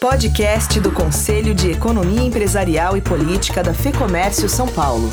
[0.00, 5.10] Podcast do Conselho de Economia Empresarial e Política da FEComércio São Paulo.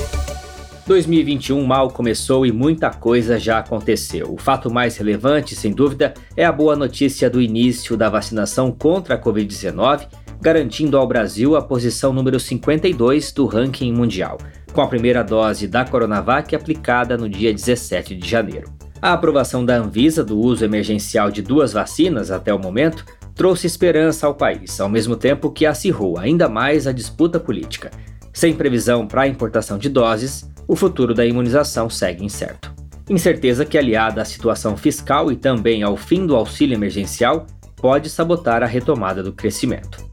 [0.86, 4.34] 2021 mal começou e muita coisa já aconteceu.
[4.34, 9.16] O fato mais relevante, sem dúvida, é a boa notícia do início da vacinação contra
[9.16, 10.06] a Covid-19,
[10.42, 14.38] garantindo ao Brasil a posição número 52 do ranking mundial,
[14.74, 18.70] com a primeira dose da Coronavac aplicada no dia 17 de janeiro.
[19.02, 23.06] A aprovação da Anvisa do uso emergencial de duas vacinas até o momento
[23.36, 27.92] trouxe esperança ao país, ao mesmo tempo que acirrou ainda mais a disputa política.
[28.32, 32.74] Sem previsão para a importação de doses, o futuro da imunização segue incerto.
[33.10, 38.64] Incerteza que, aliada à situação fiscal e também ao fim do auxílio emergencial, pode sabotar
[38.64, 40.04] a retomada do crescimento.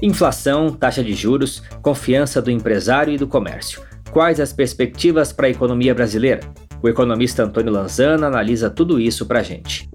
[0.00, 3.82] Inflação, taxa de juros, confiança do empresário e do comércio.
[4.10, 6.40] Quais as perspectivas para a economia brasileira?
[6.82, 9.88] O economista Antônio Lanzana analisa tudo isso para a gente.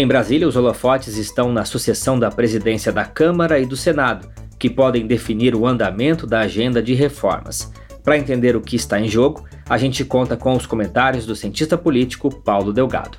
[0.00, 4.70] Em Brasília, os holofotes estão na sucessão da presidência da Câmara e do Senado, que
[4.70, 7.70] podem definir o andamento da agenda de reformas.
[8.02, 11.76] Para entender o que está em jogo, a gente conta com os comentários do cientista
[11.76, 13.18] político Paulo Delgado.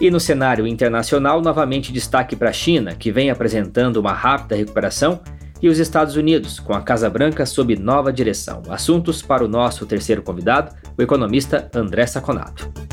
[0.00, 5.20] E no cenário internacional, novamente destaque para a China, que vem apresentando uma rápida recuperação,
[5.62, 8.60] e os Estados Unidos, com a Casa Branca sob nova direção.
[8.68, 12.91] Assuntos para o nosso terceiro convidado, o economista André Saconato.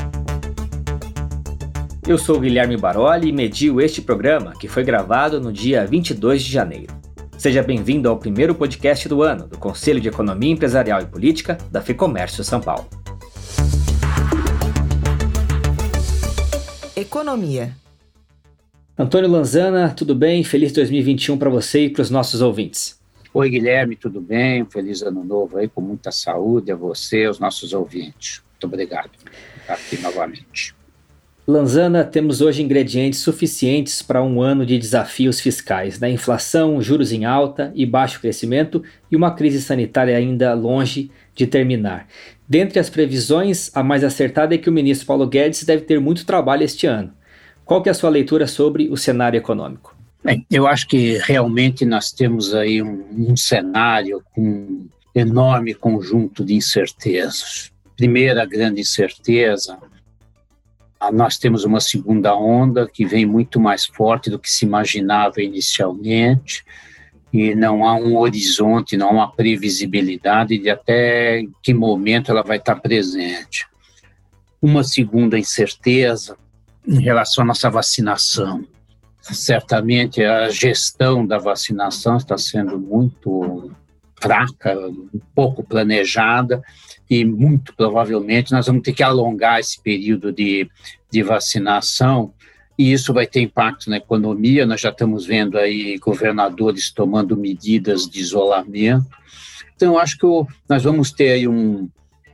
[2.08, 6.50] Eu sou Guilherme Baroli e medio este programa, que foi gravado no dia 22 de
[6.50, 6.92] janeiro.
[7.36, 11.80] Seja bem-vindo ao primeiro podcast do ano do Conselho de Economia Empresarial e Política da
[11.80, 12.88] FEComércio São Paulo.
[16.96, 17.76] Economia.
[18.98, 20.42] Antônio Lanzana, tudo bem?
[20.42, 22.98] Feliz 2021 para você e para os nossos ouvintes.
[23.32, 24.64] Oi, Guilherme, tudo bem?
[24.64, 28.42] Feliz ano novo aí, com muita saúde a você e aos nossos ouvintes.
[28.52, 30.79] Muito obrigado por estar aqui novamente.
[31.50, 36.08] Lanzana, temos hoje ingredientes suficientes para um ano de desafios fiscais, né?
[36.08, 42.06] Inflação, juros em alta e baixo crescimento e uma crise sanitária ainda longe de terminar.
[42.48, 46.24] Dentre as previsões, a mais acertada é que o ministro Paulo Guedes deve ter muito
[46.24, 47.12] trabalho este ano.
[47.64, 49.96] Qual que é a sua leitura sobre o cenário econômico?
[50.22, 56.44] Bem, eu acho que realmente nós temos aí um, um cenário com um enorme conjunto
[56.44, 57.72] de incertezas.
[57.96, 59.76] Primeira grande incerteza
[61.12, 66.62] nós temos uma segunda onda que vem muito mais forte do que se imaginava inicialmente,
[67.32, 72.58] e não há um horizonte, não há uma previsibilidade de até que momento ela vai
[72.58, 73.66] estar presente.
[74.60, 76.36] Uma segunda incerteza
[76.86, 78.66] em relação à nossa vacinação.
[79.20, 83.59] Certamente a gestão da vacinação está sendo muito
[84.20, 84.76] fraca,
[85.34, 86.62] pouco planejada,
[87.08, 90.68] e muito provavelmente nós vamos ter que alongar esse período de,
[91.10, 92.32] de vacinação
[92.80, 94.64] e isso vai ter impacto na economia.
[94.64, 99.06] Nós já estamos vendo aí governadores tomando medidas de isolamento.
[99.76, 100.26] Então, acho que
[100.66, 101.90] nós vamos ter aí um,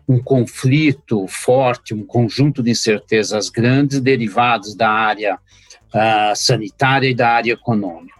[0.08, 7.28] um conflito forte, um conjunto de incertezas grandes derivados da área uh, sanitária e da
[7.28, 8.15] área econômica.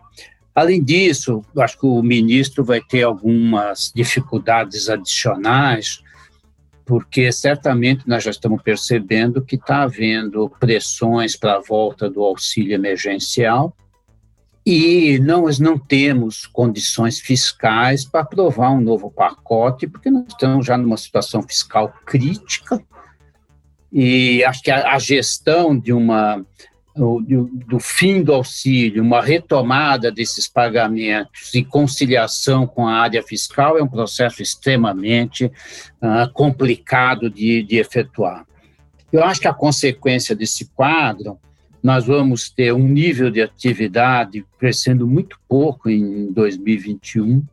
[0.56, 6.02] Além disso, acho que o ministro vai ter algumas dificuldades adicionais
[6.86, 12.74] porque certamente nós já estamos percebendo que está havendo pressões para a volta do auxílio
[12.74, 13.76] emergencial
[14.64, 20.78] e nós não temos condições fiscais para aprovar um novo pacote, porque nós estamos já
[20.78, 22.80] numa situação fiscal crítica
[23.92, 26.44] e acho que a, a gestão de uma
[26.96, 33.76] do, do, fim do auxílio, uma retomada desses pagamentos e conciliação com a área fiscal
[33.76, 38.46] é um processo extremamente uh, complicado de, de efetuar.
[39.12, 41.38] Eu acho que a consequência desse quadro,
[41.82, 47.44] nós vamos ter um nível de atividade crescendo muito pouco em 2021,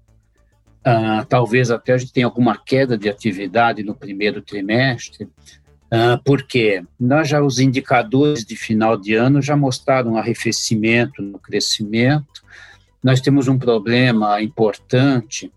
[0.85, 5.29] Uh, talvez até a gente tenha alguma queda de atividade no primeiro trimestre,
[6.23, 12.41] porque nós já os indicadores de final de ano já mostraram um arrefecimento no crescimento.
[13.03, 15.51] Nós temos um problema importante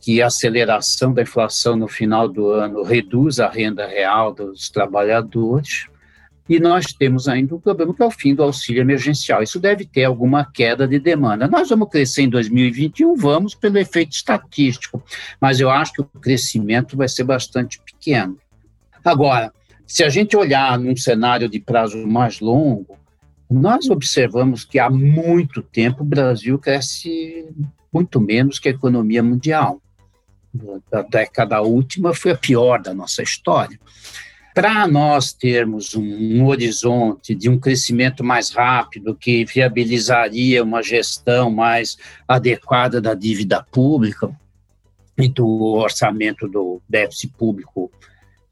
[0.00, 5.88] que a aceleração da inflação no final do ano reduz a renda real dos trabalhadores.
[6.48, 9.42] E nós temos ainda um problema que é o fim do auxílio emergencial.
[9.42, 11.48] Isso deve ter alguma queda de demanda.
[11.48, 15.02] Nós vamos crescer em 2021, vamos pelo efeito estatístico,
[15.40, 18.38] mas eu acho que o crescimento vai ser bastante pequeno.
[19.04, 19.52] Agora,
[19.86, 22.98] se a gente olhar num cenário de prazo mais longo,
[23.48, 27.46] nós observamos que há muito tempo o Brasil cresce
[27.92, 29.80] muito menos que a economia mundial.
[30.92, 33.78] A década última foi a pior da nossa história.
[34.54, 41.98] para nós termos um, horizonte de um crescimento mais rápido, que viabilizaria uma gestão mais
[42.26, 44.34] adequada da dívida pública
[45.18, 47.92] e do orçamento do déficit público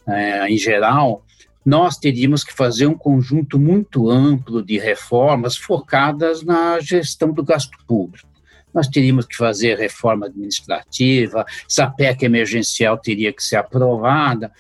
[0.06, 1.24] é, em geral,
[1.64, 7.78] nós teríamos que fazer um conjunto muito amplo de reformas focadas na gestão do gasto
[7.86, 8.28] público.
[8.72, 14.52] Nós teríamos que fazer reforma administrativa, essa PEC emergencial teria que ser aprovada,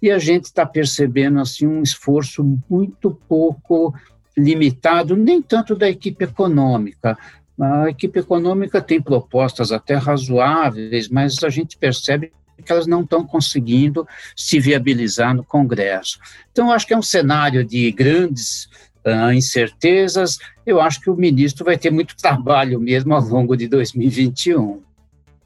[0.00, 3.94] e a gente está percebendo assim um esforço muito pouco
[4.36, 7.16] limitado, nem tanto da equipe econômica.
[7.60, 13.26] A equipe econômica tem propostas até razoáveis, mas a gente percebe que elas não estão
[13.26, 14.06] conseguindo
[14.36, 16.18] se viabilizar no Congresso.
[16.50, 18.68] Então, acho que é um cenário de grandes
[19.06, 20.38] uh, incertezas.
[20.64, 24.80] Eu acho que o ministro vai ter muito trabalho mesmo ao longo de 2021.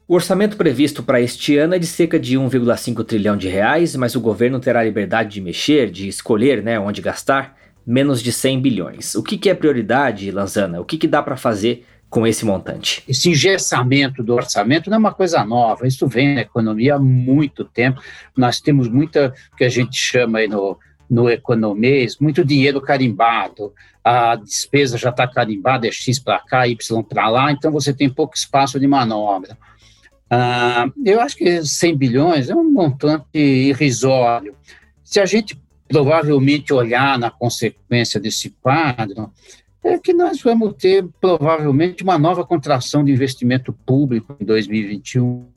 [0.07, 4.15] O orçamento previsto para este ano é de cerca de 1,5 trilhão de reais, mas
[4.15, 9.15] o governo terá liberdade de mexer, de escolher né, onde gastar, menos de 100 bilhões.
[9.15, 10.79] O que, que é prioridade, Lanzana?
[10.79, 13.03] O que, que dá para fazer com esse montante?
[13.07, 17.65] Esse engessamento do orçamento não é uma coisa nova, isso vem na economia há muito
[17.65, 18.01] tempo.
[18.35, 20.77] Nós temos muita, que a gente chama aí no,
[21.09, 23.73] no economês, muito dinheiro carimbado,
[24.03, 28.09] a despesa já está carimbada, é X para cá, Y para lá, então você tem
[28.09, 29.57] pouco espaço de manobra.
[30.29, 34.55] Ah, eu acho que 100 bilhões é um montante irrisório.
[35.03, 35.57] Se a gente
[35.87, 39.31] provavelmente olhar na consequência desse quadro,
[39.87, 45.47] é que nós vamos ter provavelmente uma nova contração de investimento público em 2021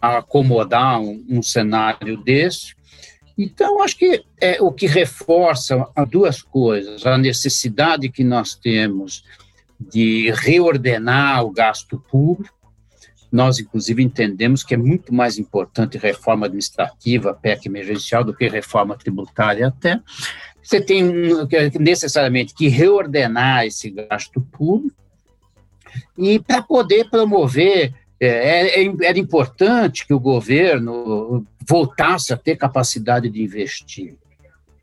[0.00, 2.74] a acomodar um, um cenário desse.
[3.36, 9.24] Então, acho que é o que reforça duas coisas: a necessidade que nós temos
[9.78, 12.56] de reordenar o gasto público
[13.30, 18.96] nós, inclusive, entendemos que é muito mais importante reforma administrativa, PEC emergencial, do que reforma
[18.96, 20.00] tributária até.
[20.66, 21.04] Você tem
[21.78, 24.96] necessariamente que reordenar esse gasto público
[26.18, 33.30] e para poder promover é, é, era importante que o governo voltasse a ter capacidade
[33.30, 34.16] de investir.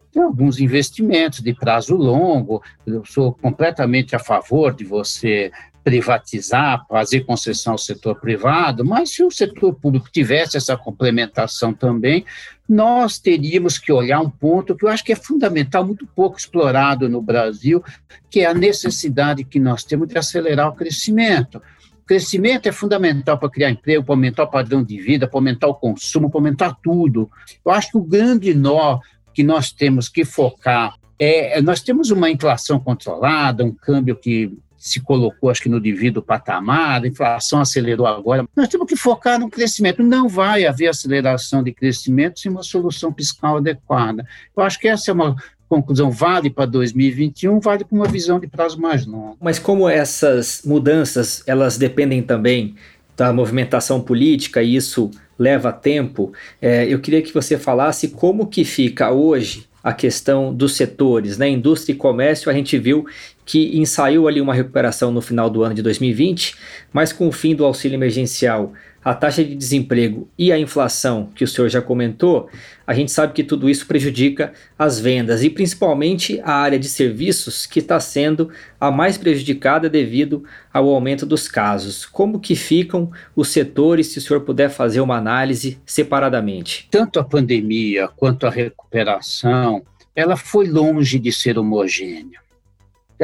[0.10, 5.52] Tem alguns investimentos de prazo longo, eu sou completamente a favor de você
[5.84, 12.26] privatizar, fazer concessão ao setor privado, mas se o setor público tivesse essa complementação também,
[12.68, 17.10] nós teríamos que olhar um ponto que eu acho que é fundamental, muito pouco explorado
[17.10, 17.84] no Brasil,
[18.30, 21.62] que é a necessidade que nós temos de acelerar o crescimento.
[22.02, 25.68] O crescimento é fundamental para criar emprego, para aumentar o padrão de vida, para aumentar
[25.68, 27.30] o consumo, para aumentar tudo.
[27.66, 29.00] Eu acho que o grande nó
[29.34, 35.00] que nós temos que focar é, nós temos uma inflação controlada, um câmbio que se
[35.00, 38.46] colocou, acho que no devido patamar, a inflação acelerou agora.
[38.54, 40.04] Nós temos que focar no crescimento.
[40.04, 44.28] Não vai haver aceleração de crescimento sem uma solução fiscal adequada.
[44.56, 45.38] Eu acho que essa é uma
[45.70, 49.38] conclusão vale para 2021, vale para uma visão de prazo mais longo.
[49.40, 52.76] Mas como essas mudanças, elas dependem também
[53.16, 55.10] da movimentação política e isso
[55.40, 60.76] leva tempo, é, eu queria que você falasse como que fica hoje a questão dos
[60.76, 61.50] setores, né?
[61.50, 63.06] Indústria e comércio, a gente viu
[63.46, 66.56] que ensaiou ali uma recuperação no final do ano de 2020,
[66.92, 68.74] mas com o fim do auxílio emergencial,
[69.04, 72.50] a taxa de desemprego e a inflação, que o senhor já comentou,
[72.88, 77.66] a gente sabe que tudo isso prejudica as vendas e principalmente a área de serviços,
[77.66, 82.06] que está sendo a mais prejudicada devido ao aumento dos casos.
[82.06, 86.88] Como que ficam os setores, se o senhor puder fazer uma análise separadamente?
[86.90, 89.84] Tanto a pandemia quanto a recuperação,
[90.16, 92.44] ela foi longe de ser homogênea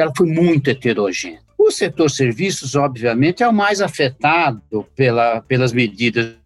[0.00, 1.40] ela foi muito heterogênea.
[1.58, 6.36] O setor serviços, obviamente, é o mais afetado pela, pelas medidas de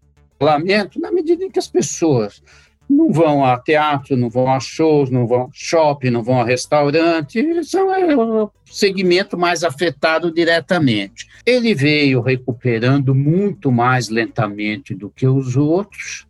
[0.40, 2.42] isolamento, na medida em que as pessoas
[2.88, 6.44] não vão a teatro, não vão a shows, não vão a shopping, não vão a
[6.44, 11.26] restaurante, são é o segmento mais afetado diretamente.
[11.46, 16.26] Ele veio recuperando muito mais lentamente do que os outros,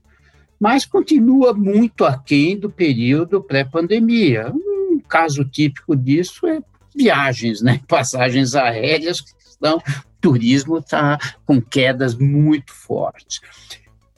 [0.61, 4.53] mas continua muito aquém do período pré-pandemia.
[4.55, 6.61] Um caso típico disso é
[6.95, 7.81] viagens, né?
[7.89, 9.83] Passagens aéreas que estão,
[10.21, 13.41] turismo está com quedas muito fortes.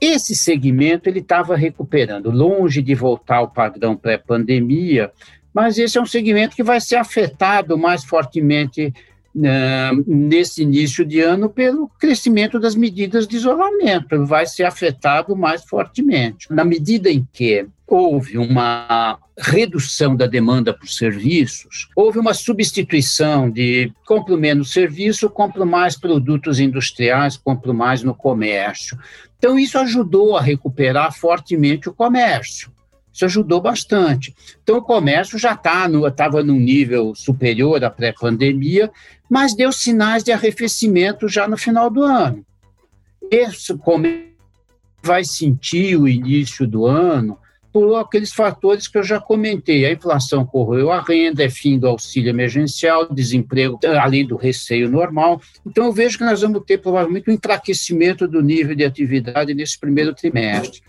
[0.01, 5.11] Esse segmento ele estava recuperando, longe de voltar ao padrão pré-pandemia,
[5.55, 8.93] mas esse é um segmento que vai ser afetado mais fortemente
[9.37, 15.65] uh, nesse início de ano pelo crescimento das medidas de isolamento, vai ser afetado mais
[15.65, 16.47] fortemente.
[16.51, 23.93] Na medida em que houve uma redução da demanda por serviços, houve uma substituição de
[24.07, 28.99] compro menos serviço, compro mais produtos industriais, compro mais no comércio.
[29.39, 32.71] Então, isso ajudou a recuperar fortemente o comércio.
[33.17, 34.35] Isso ajudou bastante.
[34.63, 38.91] Então, o comércio já tá estava num nível superior à pré-pandemia,
[39.27, 42.45] mas deu sinais de arrefecimento já no final do ano.
[43.31, 44.37] Esse comércio
[45.03, 47.39] vai sentir o início do ano
[47.73, 49.87] por aqueles fatores que eu já comentei.
[49.87, 55.41] A inflação correu a renda, é fim do auxílio emergencial, desemprego, além do receio normal.
[55.65, 59.79] Então, eu vejo que nós vamos ter provavelmente um enfraquecimento do nível de atividade nesse
[59.79, 60.83] primeiro trimestre.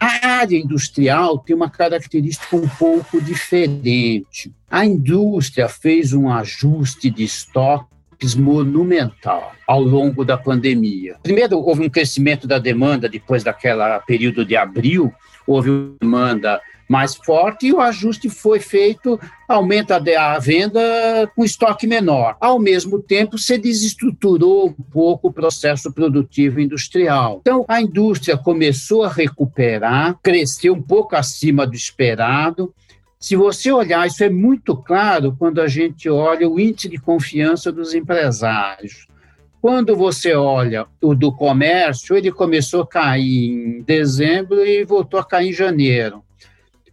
[0.00, 4.52] A área industrial tem uma característica um pouco diferente.
[4.70, 11.16] A indústria fez um ajuste de estoques monumental ao longo da pandemia.
[11.22, 15.12] Primeiro, houve um crescimento da demanda depois daquela período de abril,
[15.46, 20.80] houve uma demanda mais forte e o ajuste foi feito, aumenta a venda
[21.36, 22.36] com estoque menor.
[22.40, 27.38] Ao mesmo tempo, se desestruturou um pouco o processo produtivo industrial.
[27.42, 32.74] Então, a indústria começou a recuperar, cresceu um pouco acima do esperado.
[33.20, 37.70] Se você olhar, isso é muito claro quando a gente olha o índice de confiança
[37.70, 39.08] dos empresários.
[39.60, 45.24] Quando você olha o do comércio, ele começou a cair em dezembro e voltou a
[45.24, 46.22] cair em janeiro.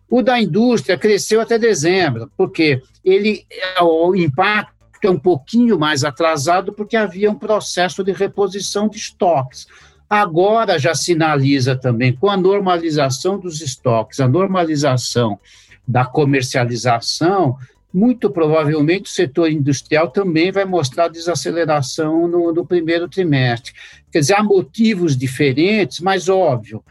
[0.09, 3.45] O da indústria cresceu até dezembro, porque ele
[3.81, 9.67] o impacto é um pouquinho mais atrasado porque havia um processo de reposição de estoques.
[10.09, 15.39] Agora já sinaliza também com a normalização dos estoques, a normalização
[15.87, 17.57] da comercialização,
[17.93, 23.73] muito provavelmente o setor industrial também vai mostrar desaceleração no, no primeiro trimestre.
[24.11, 26.83] Quer dizer, há motivos diferentes, mas óbvio,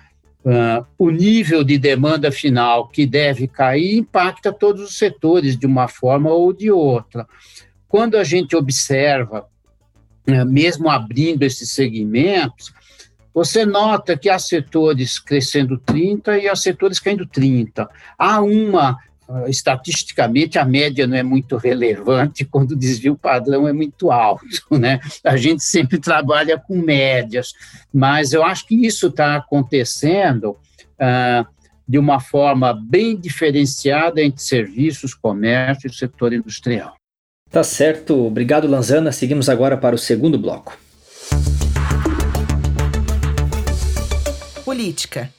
[0.44, 5.88] uh, o nível de demanda final que deve cair impacta todos os setores de uma
[5.88, 7.26] forma ou de outra.
[7.88, 9.46] Quando a gente observa,
[10.28, 12.72] uh, mesmo abrindo esses segmentos,
[13.32, 17.88] você nota que há setores crescendo 30 e há setores caindo 30.
[18.16, 18.98] Há uma
[19.48, 25.00] estatisticamente a média não é muito relevante quando o desvio padrão é muito alto, né?
[25.22, 27.52] A gente sempre trabalha com médias,
[27.92, 31.46] mas eu acho que isso está acontecendo uh,
[31.86, 36.94] de uma forma bem diferenciada entre serviços, comércio e setor industrial.
[37.50, 39.12] Tá certo, obrigado Lanzana.
[39.12, 40.76] Seguimos agora para o segundo bloco.
[44.64, 45.30] Política.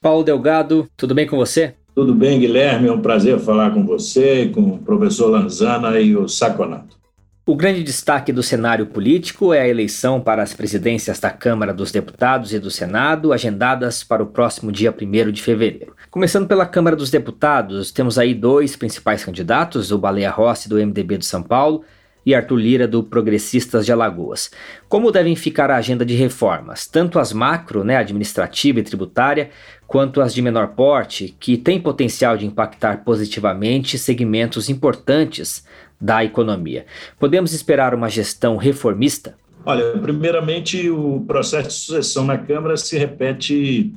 [0.00, 1.74] Paulo Delgado, tudo bem com você?
[1.98, 2.86] Tudo bem, Guilherme?
[2.86, 6.96] É um prazer falar com você, com o professor Lanzana e o Saconato.
[7.44, 11.90] O grande destaque do cenário político é a eleição para as presidências da Câmara dos
[11.90, 15.92] Deputados e do Senado, agendadas para o próximo dia 1 de fevereiro.
[16.08, 21.18] Começando pela Câmara dos Deputados, temos aí dois principais candidatos, o Baleia Rossi, do MDB
[21.18, 21.82] de São Paulo,
[22.24, 24.50] e Arthur Lira, do Progressistas de Alagoas.
[24.88, 29.50] Como devem ficar a agenda de reformas, tanto as macro, né, administrativa e tributária,
[29.86, 35.64] quanto as de menor porte, que têm potencial de impactar positivamente segmentos importantes
[36.00, 36.86] da economia.
[37.18, 39.36] Podemos esperar uma gestão reformista?
[39.64, 43.92] Olha, primeiramente, o processo de sucessão na Câmara se repete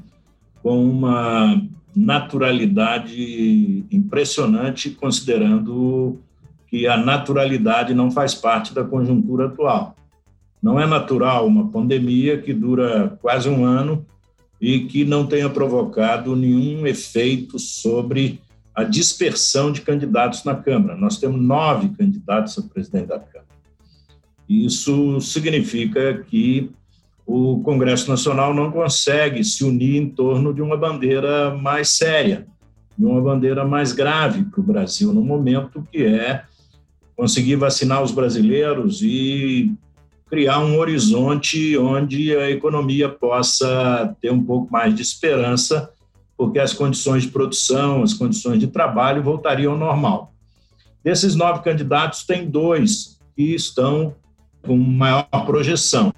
[0.63, 1.61] com uma
[1.95, 6.19] naturalidade impressionante, considerando
[6.71, 9.93] que a naturalidade não faz parte da conjuntura atual.
[10.63, 14.05] Não é natural uma pandemia que dura quase um ano
[14.59, 18.39] e que não tenha provocado nenhum efeito sobre
[18.73, 20.95] a dispersão de candidatos na Câmara.
[20.95, 23.51] Nós temos nove candidatos a presidente da Câmara.
[24.47, 26.71] Isso significa que
[27.25, 32.47] o Congresso Nacional não consegue se unir em torno de uma bandeira mais séria,
[32.97, 36.45] de uma bandeira mais grave para o Brasil no momento que é
[37.21, 39.71] conseguir vacinar os brasileiros e
[40.27, 45.91] criar um horizonte onde a economia possa ter um pouco mais de esperança,
[46.35, 50.33] porque as condições de produção, as condições de trabalho voltariam ao normal.
[51.03, 54.15] Desses nove candidatos, tem dois que estão
[54.63, 56.11] com maior projeção.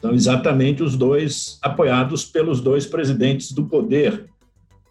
[0.00, 4.26] São exatamente os dois apoiados pelos dois presidentes do poder.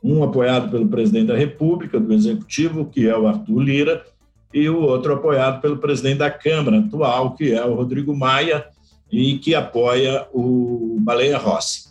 [0.02, 4.06] Um apoiado pelo presidente da República, do Executivo, que é o Arthur Lira,
[4.54, 8.66] e o outro apoiado pelo presidente da Câmara atual, que é o Rodrigo Maia,
[9.12, 11.90] e que apoia o Baleia Rossi.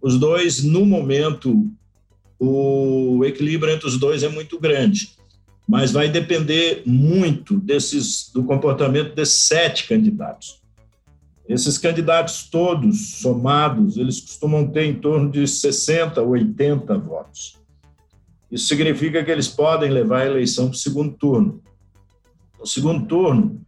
[0.00, 1.70] Os dois, no momento,
[2.38, 5.10] o equilíbrio entre os dois é muito grande,
[5.68, 10.60] mas vai depender muito desses, do comportamento desses sete candidatos.
[11.48, 17.58] Esses candidatos todos somados, eles costumam ter em torno de 60, 80 votos.
[18.50, 21.62] Isso significa que eles podem levar a eleição para o segundo turno.
[22.62, 23.60] No segundo turno,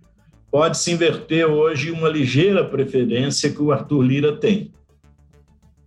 [0.53, 4.71] pode se inverter hoje uma ligeira preferência que o Arthur Lira tem,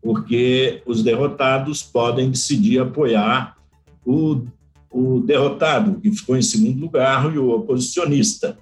[0.02, 3.56] porque os derrotados podem decidir apoiar
[4.06, 4.46] o,
[4.92, 8.58] o derrotado, que ficou em segundo lugar, e o oposicionista.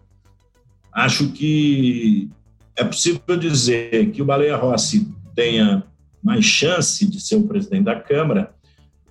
[0.93, 2.29] Acho que
[2.75, 5.83] é possível dizer que o Baleia Rossi tenha
[6.21, 8.53] mais chance de ser o presidente da Câmara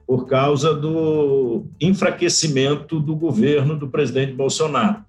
[0.06, 5.03] por causa do enfraquecimento do governo do presidente Bolsonaro.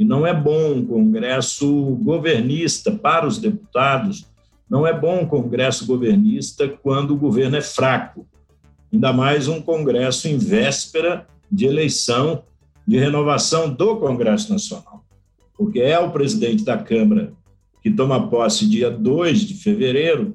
[0.00, 1.68] E não é bom um Congresso
[2.02, 4.24] governista para os deputados,
[4.68, 8.26] não é bom um Congresso governista quando o governo é fraco,
[8.90, 12.44] ainda mais um Congresso em véspera de eleição
[12.86, 15.04] de renovação do Congresso Nacional,
[15.54, 17.34] porque é o presidente da Câmara
[17.82, 20.34] que toma posse dia 2 de fevereiro,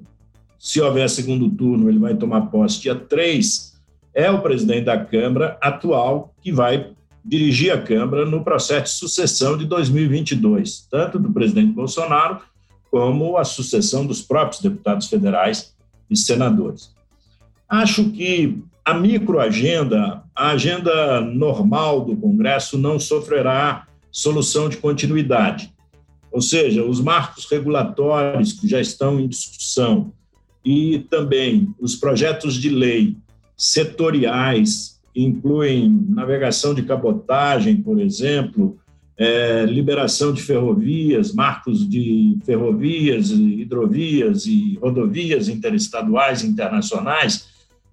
[0.59, 3.81] se houver segundo turno, ele vai tomar posse dia 3,
[4.13, 6.94] é o presidente da Câmara atual que vai
[7.25, 12.39] dirigir a Câmara no processo de sucessão de 2022, tanto do presidente Bolsonaro
[12.91, 15.75] como a sucessão dos próprios deputados federais
[16.09, 16.93] e senadores.
[17.67, 25.73] Acho que a microagenda, a agenda normal do Congresso não sofrerá solução de continuidade.
[26.31, 30.13] Ou seja, os marcos regulatórios que já estão em discussão
[30.63, 33.17] e também os projetos de lei
[33.57, 38.77] setoriais, incluem navegação de cabotagem, por exemplo,
[39.17, 47.47] é, liberação de ferrovias, marcos de ferrovias, hidrovias e rodovias interestaduais e internacionais,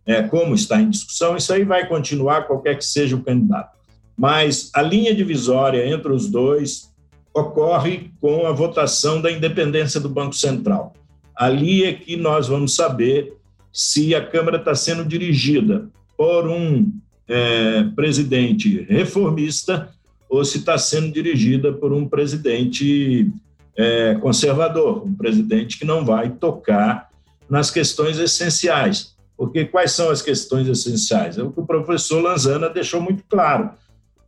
[0.05, 3.79] é, como está em discussão, isso aí vai continuar qualquer que seja o candidato.
[4.17, 6.93] Mas a linha divisória entre os dois
[7.33, 10.93] ocorre com a votação da independência do Banco Central.
[11.37, 13.33] Ali é que nós vamos saber
[13.73, 16.93] se a Câmara está sendo dirigida por um
[17.33, 19.89] é, presidente reformista
[20.29, 23.31] ou se está sendo dirigida por um presidente
[23.77, 27.11] é, conservador, um presidente que não vai tocar
[27.49, 29.17] nas questões essenciais.
[29.37, 31.39] Porque quais são as questões essenciais?
[31.39, 33.71] É o que o professor Lanzana deixou muito claro.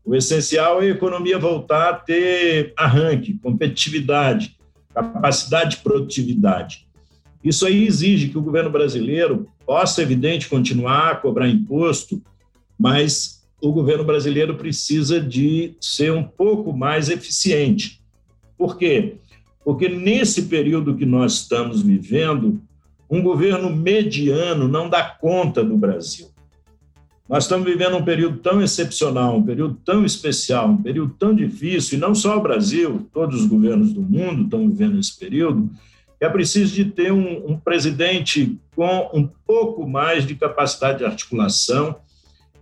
[0.04, 4.56] O essencial é a economia voltar a ter arranque, competitividade,
[4.94, 6.86] capacidade de produtividade.
[7.42, 12.22] Isso aí exige que o governo brasileiro possa, evidente, continuar a cobrar imposto,
[12.84, 17.98] mas o governo brasileiro precisa de ser um pouco mais eficiente.
[18.58, 19.14] Por quê?
[19.64, 22.60] Porque nesse período que nós estamos vivendo,
[23.08, 26.28] um governo mediano não dá conta do Brasil.
[27.26, 31.96] Nós estamos vivendo um período tão excepcional, um período tão especial, um período tão difícil,
[31.96, 35.70] e não só o Brasil, todos os governos do mundo estão vivendo esse período,
[36.20, 41.96] é preciso de ter um, um presidente com um pouco mais de capacidade de articulação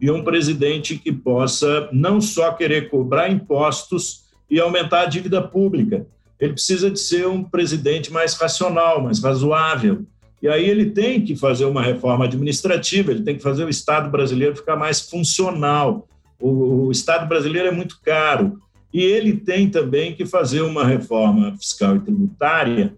[0.03, 6.05] e um presidente que possa não só querer cobrar impostos e aumentar a dívida pública.
[6.41, 10.05] Ele precisa de ser um presidente mais racional, mais razoável.
[10.43, 14.11] E aí ele tem que fazer uma reforma administrativa, ele tem que fazer o Estado
[14.11, 16.09] brasileiro ficar mais funcional.
[16.41, 18.59] O, o Estado brasileiro é muito caro.
[18.93, 22.97] E ele tem também que fazer uma reforma fiscal e tributária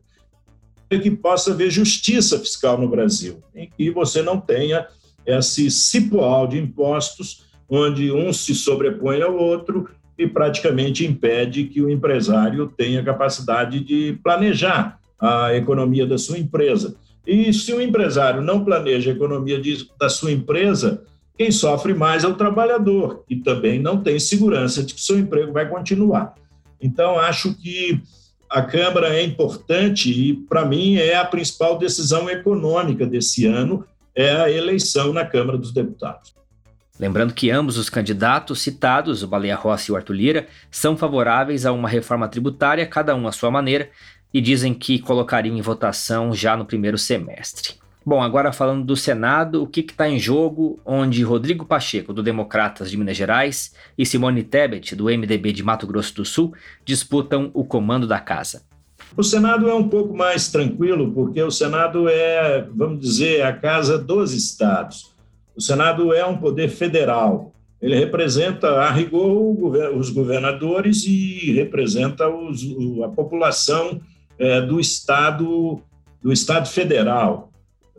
[0.89, 4.87] que possa haver justiça fiscal no Brasil, em que você não tenha
[5.27, 11.91] esse cipoal de impostos onde um se sobrepõe ao outro e praticamente impede que o
[11.91, 16.97] empresário tenha capacidade de planejar a economia da sua empresa.
[17.27, 21.03] E se o empresário não planeja a economia de, da sua empresa,
[21.37, 25.53] quem sofre mais é o trabalhador, e também não tem segurança de que seu emprego
[25.53, 26.35] vai continuar.
[26.81, 28.01] Então, acho que
[28.49, 33.85] a Câmara é importante e, para mim, é a principal decisão econômica desse ano,
[34.15, 36.35] é a eleição na Câmara dos Deputados.
[36.99, 41.67] Lembrando que ambos os candidatos citados, o Baleia Rossi e o Arthur Lira, são favoráveis
[41.67, 43.91] a uma reforma tributária, cada um à sua maneira,
[44.33, 47.75] e dizem que colocariam em votação já no primeiro semestre.
[48.07, 52.91] Bom, agora falando do Senado, o que está em jogo, onde Rodrigo Pacheco, do Democratas
[52.91, 57.65] de Minas Gerais, e Simone Tebet, do MDB de Mato Grosso do Sul, disputam o
[57.65, 58.63] comando da casa.
[59.17, 63.97] O Senado é um pouco mais tranquilo, porque o Senado é, vamos dizer, a casa
[63.97, 65.15] dos estados.
[65.55, 67.53] O Senado é um poder federal.
[67.81, 69.57] Ele representa, a rigor,
[69.97, 72.63] os governadores e representa os,
[73.05, 74.01] a população
[74.39, 75.81] é, do estado
[76.21, 77.53] do estado federal.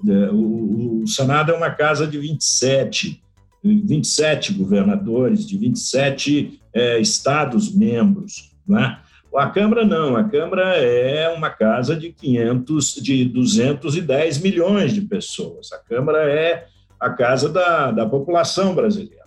[0.05, 3.21] É, o, o Senado é uma casa de 27,
[3.63, 8.51] 27 governadores, de 27 é, estados-membros.
[8.67, 8.97] Né?
[9.37, 15.71] A Câmara não, a Câmara é uma casa de 500, de 210 milhões de pessoas.
[15.73, 16.67] A Câmara é
[16.99, 19.25] a casa da, da população brasileira.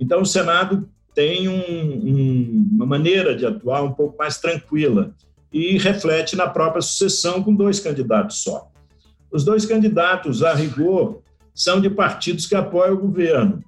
[0.00, 5.14] Então, o Senado tem um, um, uma maneira de atuar um pouco mais tranquila
[5.52, 8.68] e reflete na própria sucessão com dois candidatos só.
[9.30, 11.22] Os dois candidatos, a rigor,
[11.54, 13.62] são de partidos que apoiam o governo.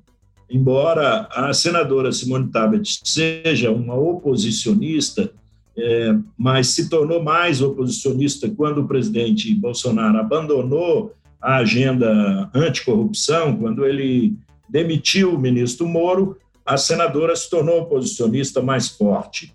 [0.51, 5.33] embora a senadora Simone Tabet seja uma oposicionista,
[5.77, 13.85] é, mas se tornou mais oposicionista quando o presidente Bolsonaro abandonou a agenda anticorrupção, quando
[13.85, 14.35] ele
[14.69, 19.55] demitiu o ministro Moro, a senadora se tornou oposicionista mais forte.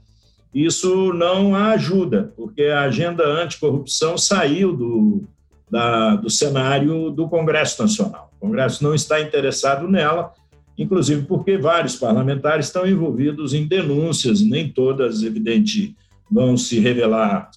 [0.54, 5.24] Isso não a ajuda, porque a agenda anticorrupção saiu do,
[5.70, 8.32] da, do cenário do Congresso Nacional.
[8.38, 10.34] O Congresso não está interessado nela,
[10.78, 15.96] inclusive porque vários parlamentares estão envolvidos em denúncias, nem todas, evidente,
[16.32, 17.52] vão se revelar,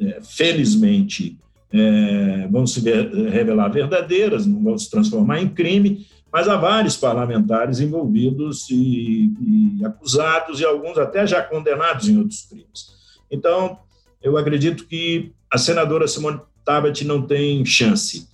[0.00, 1.38] é, felizmente,
[1.72, 7.80] é, vão se revelar verdadeiras, não vão se transformar em crime, mas há vários parlamentares
[7.80, 12.98] envolvidos e, e, acusados, e alguns até já condenados em outros crimes.
[13.30, 13.78] Então,
[14.22, 18.28] eu acredito que a senadora Simone Tabet não tem chance.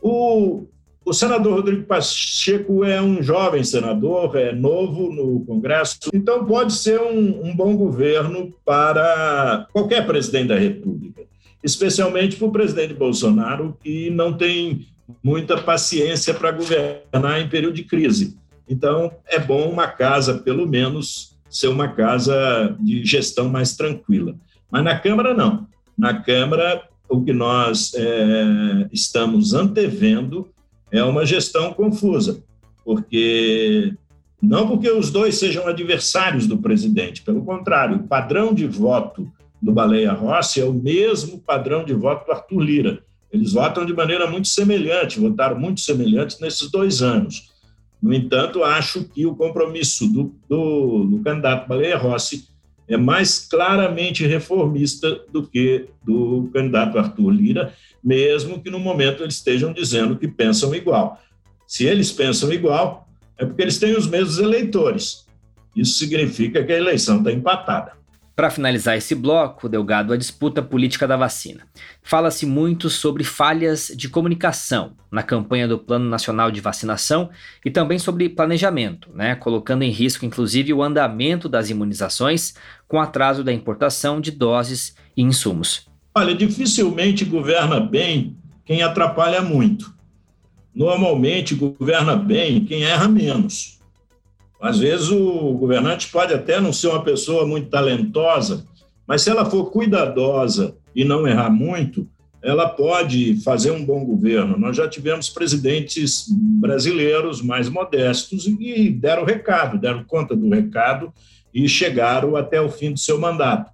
[0.00, 0.66] O,
[1.04, 7.00] o senador Rodrigo Pacheco é um jovem senador, é novo no Congresso, então pode ser
[7.00, 11.22] um, um bom governo para qualquer presidente da República,
[11.64, 14.86] especialmente para o presidente Bolsonaro, que não tem
[15.22, 18.36] muita paciência para governar em período de crise.
[18.68, 24.36] Então, é bom uma casa, pelo menos, ser uma casa de gestão mais tranquila.
[24.70, 25.66] Mas na Câmara, não.
[25.98, 30.48] Na Câmara, o que nós é, estamos antevendo
[30.92, 32.42] é uma gestão confusa,
[32.84, 33.94] porque
[34.42, 39.72] não porque os dois sejam adversários do presidente, pelo contrário, o padrão de voto do
[39.72, 43.04] Baleia Rossi é o mesmo padrão de voto do Arthur Lira.
[43.30, 47.50] Eles votam de maneira muito semelhante, votaram muito semelhantes nesses dois anos.
[48.02, 52.48] No entanto, acho que o compromisso do, do, do candidato Baleia Rossi
[52.90, 57.72] é mais claramente reformista do que do candidato Arthur Lira,
[58.02, 61.20] mesmo que no momento eles estejam dizendo que pensam igual.
[61.66, 65.24] Se eles pensam igual, é porque eles têm os mesmos eleitores.
[65.74, 67.92] Isso significa que a eleição está empatada.
[68.40, 71.66] Para finalizar esse bloco, Delgado, a disputa política da vacina.
[72.02, 77.28] Fala-se muito sobre falhas de comunicação na campanha do Plano Nacional de Vacinação
[77.62, 82.54] e também sobre planejamento, né, colocando em risco inclusive o andamento das imunizações
[82.90, 85.88] com atraso da importação de doses e insumos.
[86.12, 89.94] Olha, dificilmente governa bem quem atrapalha muito.
[90.74, 93.78] Normalmente governa bem quem erra menos.
[94.60, 98.66] Às vezes o governante pode até não ser uma pessoa muito talentosa,
[99.06, 102.08] mas se ela for cuidadosa e não errar muito,
[102.42, 104.58] ela pode fazer um bom governo.
[104.58, 111.12] Nós já tivemos presidentes brasileiros mais modestos e deram recado, deram conta do recado
[111.54, 113.70] e chegaram até o fim do seu mandato.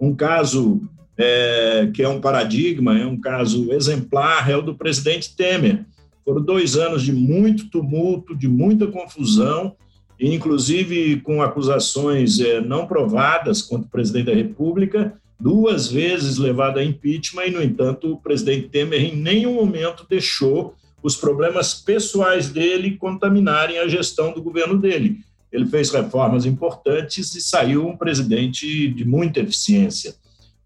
[0.00, 0.80] Um caso
[1.16, 5.84] é, que é um paradigma, é um caso exemplar, é o do presidente Temer.
[6.24, 9.76] Foram dois anos de muito tumulto, de muita confusão,
[10.18, 16.84] inclusive com acusações é, não provadas contra o presidente da República, duas vezes levado a
[16.84, 22.96] impeachment, e, no entanto, o presidente Temer em nenhum momento deixou os problemas pessoais dele
[22.96, 25.18] contaminarem a gestão do governo dele.
[25.52, 30.14] Ele fez reformas importantes e saiu um presidente de muita eficiência.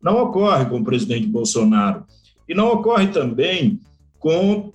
[0.03, 2.05] Não ocorre com o presidente Bolsonaro.
[2.49, 3.81] E não ocorre também
[4.18, 4.73] com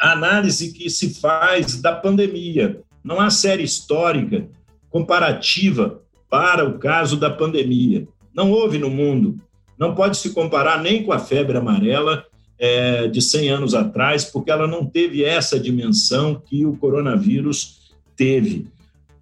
[0.00, 2.80] a análise que se faz da pandemia.
[3.04, 4.48] Não há série histórica
[4.88, 8.08] comparativa para o caso da pandemia.
[8.34, 9.38] Não houve no mundo.
[9.78, 12.24] Não pode se comparar nem com a febre amarela
[12.58, 18.68] é, de 100 anos atrás, porque ela não teve essa dimensão que o coronavírus teve.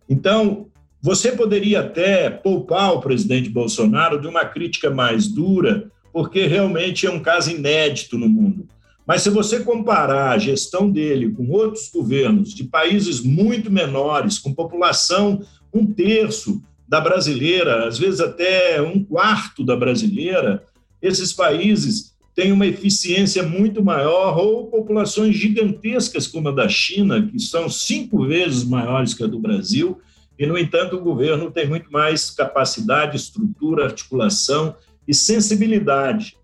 [0.08, 0.66] Então,
[1.00, 7.10] você poderia até poupar o presidente Bolsonaro de uma crítica mais dura, porque realmente é
[7.10, 8.66] um caso inédito no mundo.
[9.06, 14.52] Mas se você comparar a gestão dele com outros governos de países muito menores, com
[14.52, 15.40] população
[15.72, 20.64] um terço da brasileira, às vezes até um quarto da brasileira,
[21.00, 22.07] esses países
[22.38, 28.24] têm uma eficiência muito maior, ou populações gigantescas como a da China, que são cinco
[28.26, 29.98] vezes maiores que a do Brasil,
[30.38, 36.38] e, no entanto, o governo tem muito mais capacidade, estrutura, articulação e sensibilidade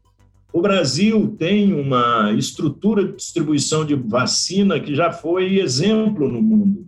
[0.54, 6.86] o Brasil tem uma estrutura de distribuição de vacina que já foi exemplo no mundo.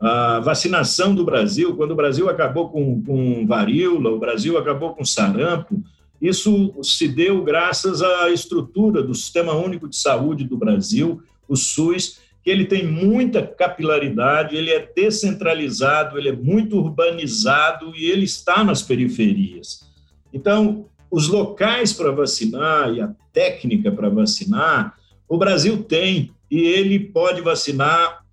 [0.00, 5.04] A vacinação do Brasil, quando o Brasil acabou com, com varíola, o Brasil acabou com
[5.04, 5.82] sarampo,
[6.20, 12.20] isso se deu graças à estrutura do Sistema Único de Saúde do Brasil, o SUS,
[12.44, 18.62] que ele tem muita capilaridade, ele é descentralizado, ele é muito urbanizado e ele está
[18.62, 19.88] nas periferias.
[20.32, 24.94] Então, os locais para vacinar e a técnica para vacinar,
[25.28, 28.24] o Brasil tem, e ele pode vacinar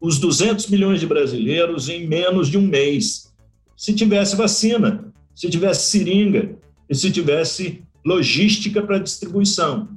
[0.00, 3.32] os 200 milhões de brasileiros em menos de um mês.
[3.76, 6.58] Se tivesse vacina, se tivesse seringa
[6.92, 9.88] e se tivesse logística para distribuição.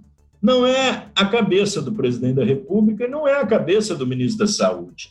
[0.41, 4.45] Não é a cabeça do presidente da República e não é a cabeça do ministro
[4.45, 5.09] da Saúde.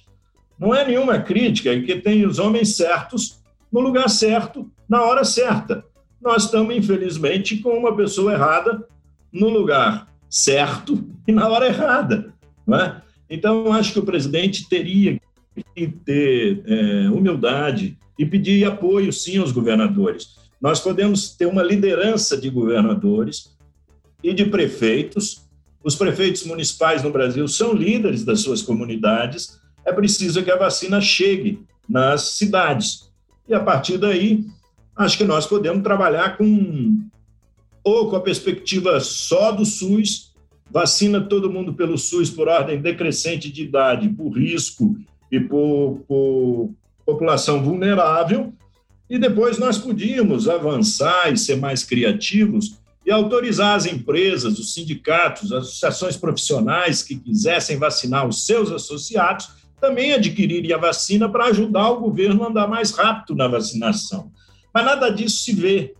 [0.59, 5.25] Não é nenhuma crítica, é que tem os homens certos no lugar certo, na hora
[5.25, 5.85] certa.
[6.23, 8.88] Nós estamos, infelizmente, com uma pessoa errada
[9.31, 12.33] no lugar certo e na hora errada.
[12.66, 13.03] Não é?
[13.29, 15.20] Então, acho que o presidente teria
[15.75, 20.43] que ter é, humildade e pedir apoio, sim, aos governadores.
[20.64, 23.55] Nós podemos ter uma liderança de governadores
[24.22, 25.46] e de prefeitos.
[25.85, 29.61] Os prefeitos municipais no Brasil são líderes das suas comunidades.
[29.85, 33.12] É preciso que a vacina chegue nas cidades.
[33.46, 34.46] E a partir daí,
[34.96, 36.98] acho que nós podemos trabalhar com
[37.85, 40.33] ou com a perspectiva só do SUS,
[40.70, 44.96] vacina todo mundo pelo SUS por ordem decrescente de idade, por risco
[45.31, 46.70] e por, por
[47.05, 48.50] população vulnerável,
[49.08, 55.52] e depois nós podíamos avançar e ser mais criativos e autorizar as empresas, os sindicatos,
[55.52, 59.48] as associações profissionais que quisessem vacinar os seus associados
[59.80, 64.32] também adquirirem a vacina para ajudar o governo a andar mais rápido na vacinação.
[64.72, 65.94] Mas nada disso se vê.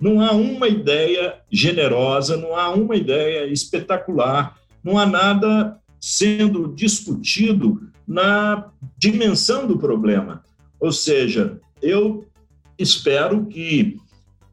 [0.00, 7.88] Não há uma ideia generosa, não há uma ideia espetacular, não há nada sendo discutido
[8.08, 10.42] na dimensão do problema.
[10.80, 12.26] Ou seja, eu
[12.82, 13.96] espero que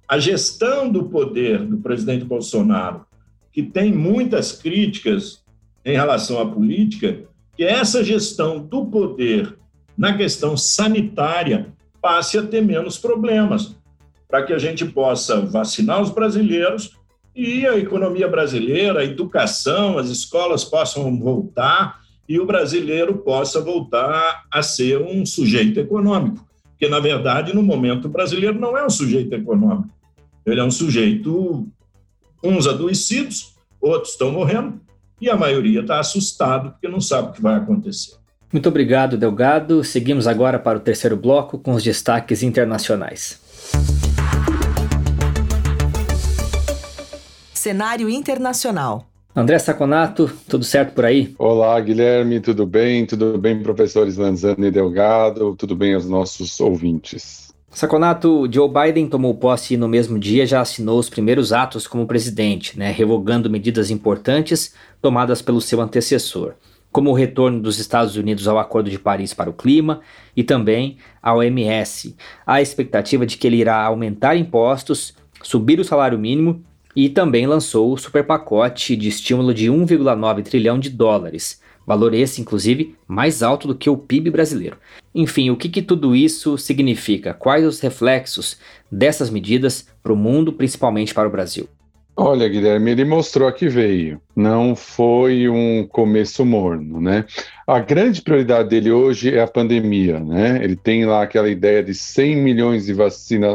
[0.07, 3.05] a gestão do poder do presidente Bolsonaro,
[3.51, 5.43] que tem muitas críticas
[5.83, 7.23] em relação à política,
[7.55, 9.57] que essa gestão do poder
[9.97, 13.75] na questão sanitária passe a ter menos problemas,
[14.27, 16.91] para que a gente possa vacinar os brasileiros
[17.35, 24.45] e a economia brasileira, a educação, as escolas possam voltar e o brasileiro possa voltar
[24.51, 26.46] a ser um sujeito econômico.
[26.77, 29.89] Porque, na verdade, no momento, o brasileiro não é um sujeito econômico.
[30.45, 31.67] Ele é um sujeito,
[32.43, 34.79] uns adoecidos, outros estão morrendo,
[35.19, 38.15] e a maioria está assustado porque não sabe o que vai acontecer.
[38.53, 39.83] Muito obrigado, Delgado.
[39.83, 43.41] Seguimos agora para o terceiro bloco com os destaques internacionais.
[47.53, 49.07] Cenário internacional.
[49.37, 51.35] André Saconato, tudo certo por aí?
[51.37, 53.05] Olá, Guilherme, tudo bem?
[53.05, 55.55] Tudo bem, professores Lanzani e Delgado?
[55.55, 57.53] Tudo bem aos nossos ouvintes?
[57.69, 62.07] Saconato, Joe Biden tomou posse e no mesmo dia já assinou os primeiros atos como
[62.07, 66.55] presidente, né, revogando medidas importantes tomadas pelo seu antecessor,
[66.91, 70.01] como o retorno dos Estados Unidos ao Acordo de Paris para o Clima
[70.35, 72.15] e também ao OMS.
[72.43, 76.65] Há a expectativa de que ele irá aumentar impostos, subir o salário mínimo
[76.97, 82.95] e também lançou o superpacote de estímulo de 1,9 trilhão de dólares, valor esse, inclusive,
[83.07, 84.77] mais alto do que o PIB brasileiro.
[85.13, 87.35] Enfim, o que, que tudo isso significa?
[87.35, 88.57] Quais os reflexos
[88.91, 91.69] dessas medidas para o mundo, principalmente para o Brasil?
[92.15, 94.19] Olha, Guilherme, ele mostrou que veio.
[94.35, 97.25] Não foi um começo morno, né?
[97.67, 100.59] A grande prioridade dele hoje é a pandemia, né?
[100.63, 103.49] Ele tem lá aquela ideia de 100 milhões de vacina,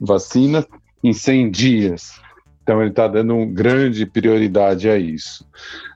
[0.00, 0.64] vacina
[1.02, 2.27] em 100 dias.
[2.68, 5.42] Então, ele está dando um grande prioridade a isso.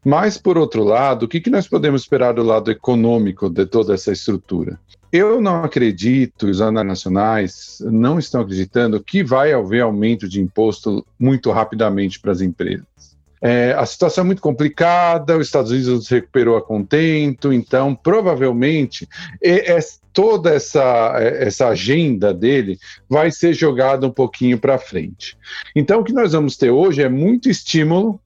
[0.03, 3.93] Mas, por outro lado, o que, que nós podemos esperar do lado econômico de toda
[3.93, 4.81] essa estrutura?
[5.13, 11.51] Eu não acredito, os nacionais não estão acreditando que vai haver aumento de imposto muito
[11.51, 13.12] rapidamente para as empresas.
[13.43, 19.09] É, a situação é muito complicada, os Estados Unidos se recuperou a contento, então provavelmente
[19.43, 19.79] é, é,
[20.13, 22.79] toda essa, é, essa agenda dele
[23.09, 25.37] vai ser jogada um pouquinho para frente.
[25.75, 28.21] Então o que nós vamos ter hoje é muito estímulo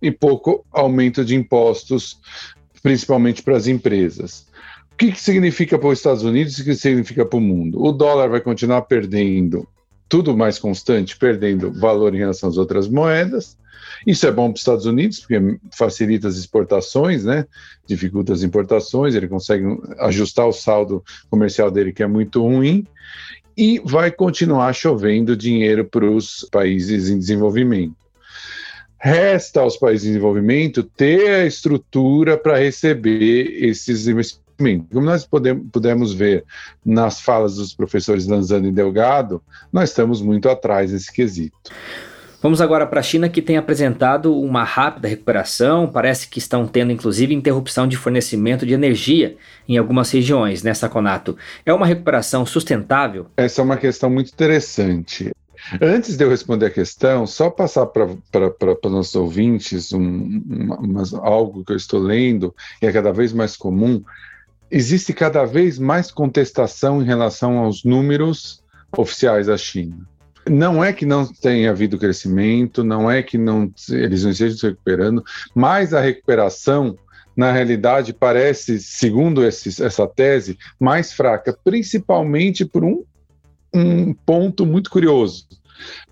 [0.00, 2.18] e pouco aumento de impostos,
[2.82, 4.46] principalmente para as empresas.
[4.92, 7.84] O que, que significa para os Estados Unidos e o que significa para o mundo?
[7.84, 9.68] O dólar vai continuar perdendo
[10.08, 13.56] tudo mais constante, perdendo valor em relação às outras moedas.
[14.06, 17.46] Isso é bom para os Estados Unidos, porque facilita as exportações, né?
[17.86, 19.64] dificulta as importações, ele consegue
[20.00, 22.86] ajustar o saldo comercial dele, que é muito ruim,
[23.56, 27.96] e vai continuar chovendo dinheiro para os países em desenvolvimento.
[29.00, 34.47] Resta aos países em desenvolvimento ter a estrutura para receber esses investimentos.
[34.58, 36.44] Como nós podemos, pudemos ver
[36.84, 39.40] nas falas dos professores Lanzano e Delgado,
[39.72, 41.56] nós estamos muito atrás nesse quesito.
[42.40, 45.88] Vamos agora para a China, que tem apresentado uma rápida recuperação.
[45.88, 49.36] Parece que estão tendo, inclusive, interrupção de fornecimento de energia
[49.68, 51.36] em algumas regiões, né, Saconato?
[51.66, 53.26] É uma recuperação sustentável?
[53.36, 55.32] Essa é uma questão muito interessante.
[55.82, 61.02] Antes de eu responder a questão, só passar para os nossos ouvintes um, uma, uma,
[61.20, 64.00] algo que eu estou lendo, e é cada vez mais comum.
[64.70, 68.62] Existe cada vez mais contestação em relação aos números
[68.96, 69.96] oficiais da China.
[70.48, 74.66] Não é que não tenha havido crescimento, não é que não, eles não estejam se
[74.66, 75.22] recuperando,
[75.54, 76.96] mas a recuperação,
[77.36, 83.04] na realidade, parece, segundo esse, essa tese, mais fraca, principalmente por um,
[83.74, 85.46] um ponto muito curioso,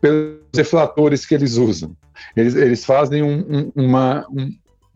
[0.01, 1.97] pelos deflatores que eles usam.
[2.37, 4.27] Eles, eles fazem um, um, uma,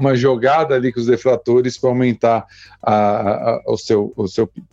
[0.01, 2.47] uma jogada ali com os deflatores para aumentar
[2.83, 4.67] a, a, o, seu, o seu PIB.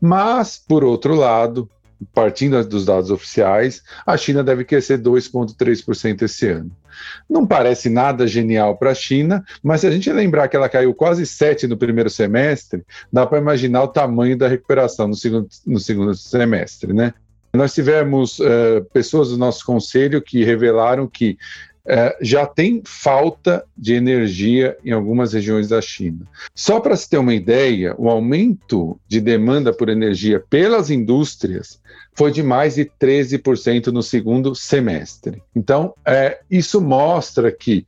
[0.00, 1.68] Mas, por outro lado,
[2.14, 6.70] partindo dos dados oficiais, a China deve crescer 2,3% esse ano.
[7.28, 10.94] Não parece nada genial para a China, mas se a gente lembrar que ela caiu
[10.94, 15.80] quase 7% no primeiro semestre, dá para imaginar o tamanho da recuperação no segundo, no
[15.80, 17.12] segundo semestre, né?
[17.52, 21.38] Nós tivemos uh, pessoas do nosso conselho que revelaram que
[21.88, 26.20] uh, já tem falta de energia em algumas regiões da China.
[26.54, 31.80] Só para se ter uma ideia, o aumento de demanda por energia pelas indústrias
[32.14, 35.42] foi de mais de 13% no segundo semestre.
[35.54, 37.86] Então, é, isso mostra que,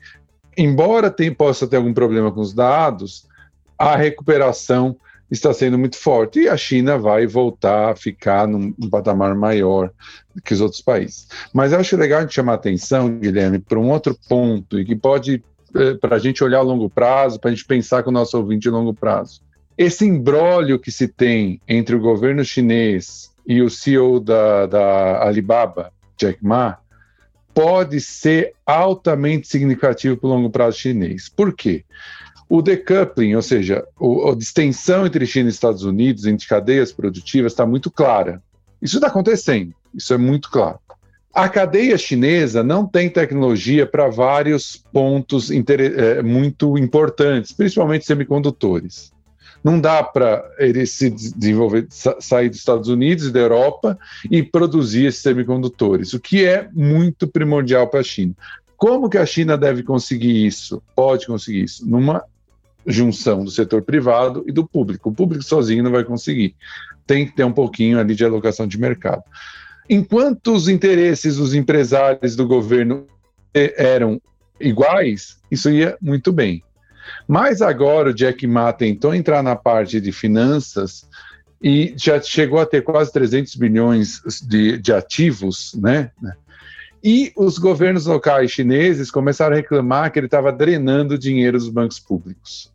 [0.57, 3.27] embora tem, possa ter algum problema com os dados,
[3.77, 4.97] a recuperação
[5.31, 9.93] está sendo muito forte e a China vai voltar a ficar num, patamar maior
[10.45, 11.29] que os outros países.
[11.53, 14.85] Mas eu acho legal a gente chamar a atenção, Guilherme, para um outro ponto e
[14.85, 15.43] que pode,
[15.75, 18.37] é, para a gente olhar a longo prazo, para a gente pensar com o nosso
[18.37, 19.41] ouvinte a longo prazo.
[19.79, 25.93] Esse imbróglio que se tem entre o governo chinês e o CEO da, da Alibaba,
[26.17, 26.79] Jack Ma,
[27.55, 31.29] pode ser altamente significativo para o longo prazo chinês.
[31.29, 31.85] Por quê?
[32.51, 33.87] O decoupling, ou seja,
[34.29, 38.43] a distensão entre China e Estados Unidos, entre cadeias produtivas, está muito clara.
[38.83, 40.81] Isso está acontecendo, isso é muito claro.
[41.33, 49.13] A cadeia chinesa não tem tecnologia para vários pontos é, muito importantes, principalmente semicondutores.
[49.63, 51.87] Não dá para ele se desenvolver,
[52.19, 53.97] sair dos Estados Unidos e da Europa
[54.29, 58.35] e produzir esses semicondutores, o que é muito primordial para a China.
[58.77, 60.83] Como que a China deve conseguir isso?
[60.97, 62.25] Pode conseguir isso numa
[62.87, 65.11] junção do setor privado e do público.
[65.11, 66.55] O público sozinho não vai conseguir.
[67.07, 69.23] Tem que ter um pouquinho ali de alocação de mercado.
[69.89, 73.07] Enquanto os interesses dos empresários do governo
[73.53, 74.21] eram
[74.61, 76.63] iguais, isso ia muito bem.
[77.27, 81.09] Mas agora o Jack Ma tentou entrar na parte de finanças
[81.63, 86.11] e já chegou a ter quase 300 bilhões de, de ativos, né?
[87.03, 91.99] E os governos locais chineses começaram a reclamar que ele estava drenando dinheiro dos bancos
[91.99, 92.73] públicos.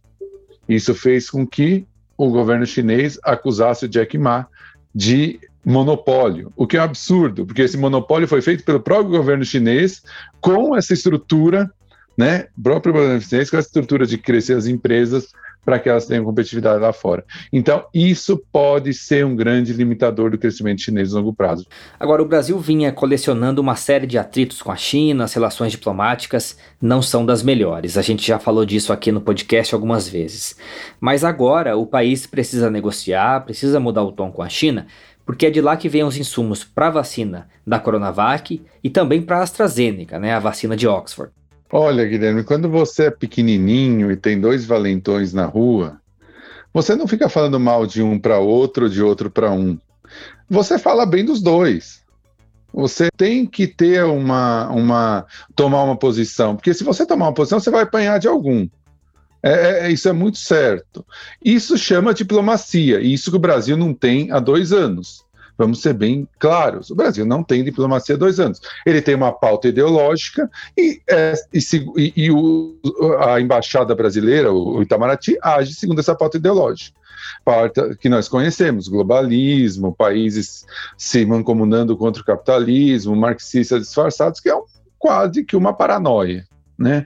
[0.68, 1.86] Isso fez com que
[2.18, 4.48] o governo chinês acusasse o Jack Ma
[4.94, 9.44] de monopólio, o que é um absurdo, porque esse monopólio foi feito pelo próprio governo
[9.44, 10.04] chinês
[10.40, 11.72] com essa estrutura
[12.18, 15.28] né, próprio beneficência com a estrutura de crescer as empresas
[15.66, 17.26] para que elas tenham competitividade lá fora.
[17.52, 21.66] Então, isso pode ser um grande limitador do crescimento chinês no longo prazo.
[22.00, 26.58] Agora, o Brasil vinha colecionando uma série de atritos com a China, as relações diplomáticas
[26.80, 27.98] não são das melhores.
[27.98, 30.56] A gente já falou disso aqui no podcast algumas vezes.
[31.00, 34.86] Mas agora o país precisa negociar, precisa mudar o tom com a China,
[35.26, 39.22] porque é de lá que vêm os insumos para a vacina da Coronavac e também
[39.22, 41.32] para a AstraZeneca, né, a vacina de Oxford.
[41.72, 46.00] Olha, Guilherme, quando você é pequenininho e tem dois valentões na rua,
[46.74, 49.78] você não fica falando mal de um para outro, de outro para um.
[50.50, 52.04] Você fala bem dos dois.
[52.74, 55.26] Você tem que ter uma, uma,
[55.56, 58.68] tomar uma posição, porque se você tomar uma posição, você vai apanhar de algum.
[59.42, 61.06] É, é, é isso é muito certo.
[61.44, 65.25] Isso chama diplomacia, e isso que o Brasil não tem há dois anos.
[65.58, 68.60] Vamos ser bem claros: o Brasil não tem diplomacia há dois anos.
[68.86, 72.78] Ele tem uma pauta ideológica e, é, e, e o,
[73.20, 76.96] a embaixada brasileira, o Itamaraty, age segundo essa pauta ideológica
[77.44, 80.66] pauta que nós conhecemos, globalismo, países
[80.98, 84.64] se mancomunando contra o capitalismo, marxistas disfarçados, que é um,
[84.98, 87.06] quase que uma paranoia, né?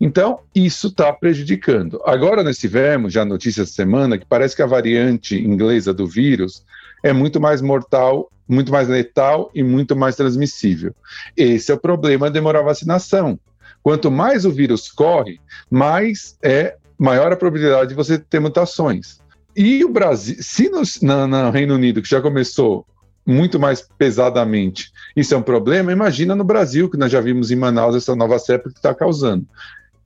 [0.00, 2.00] Então, isso está prejudicando.
[2.04, 6.64] Agora nós tivemos já notícia essa semana que parece que a variante inglesa do vírus
[7.04, 10.94] é muito mais mortal, muito mais letal e muito mais transmissível.
[11.36, 13.38] Esse é o problema de demorar a vacinação.
[13.82, 15.38] Quanto mais o vírus corre,
[15.70, 19.20] mais é maior a probabilidade de você ter mutações.
[19.54, 22.86] E o Brasil, se no, no, no Reino Unido, que já começou
[23.26, 27.56] muito mais pesadamente, isso é um problema, imagina no Brasil, que nós já vimos em
[27.56, 29.46] Manaus essa nova cepa que está causando.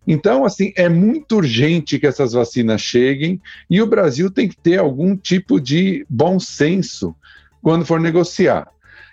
[0.06, 4.78] Então, assim, é muito urgente que essas vacinas cheguem e o Brasil tem que ter
[4.78, 7.14] algum tipo de bom senso
[7.62, 8.68] quando for negociar.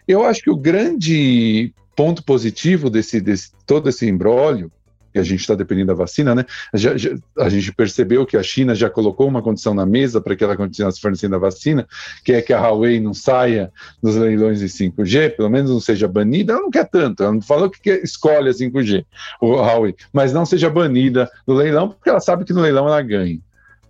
[0.08, 4.75] Eu acho que o grande ponto positivo desse, desse todo esse embrólio que
[5.20, 6.46] a gente está dependendo da vacina, né?
[6.74, 10.36] Já, já, a gente percebeu que a China já colocou uma condição na mesa para
[10.36, 11.88] que ela continuasse fornecendo a vacina,
[12.24, 16.08] que é que a Huawei não saia nos leilões de 5G, pelo menos não seja
[16.08, 16.54] banida.
[16.54, 19.06] Ela não quer tanto, ela não falou que quer, escolhe a 5G,
[19.42, 23.02] o Huawei, mas não seja banida do leilão, porque ela sabe que no leilão ela
[23.02, 23.40] ganha.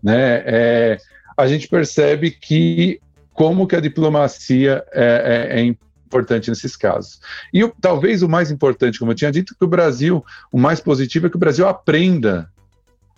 [0.03, 0.43] Né?
[0.45, 0.97] É,
[1.38, 2.99] a gente percebe que
[3.34, 5.76] como que a diplomacia é, é, é
[6.16, 7.20] importante nesses casos.
[7.53, 10.80] E o, talvez o mais importante, como eu tinha dito, que o Brasil, o mais
[10.80, 12.49] positivo é que o Brasil aprenda